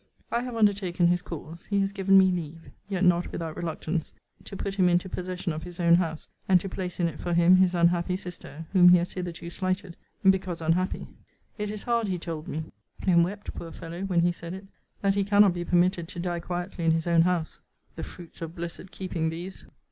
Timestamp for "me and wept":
12.47-13.53